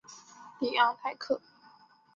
[0.57, 1.39] 里昂泰克。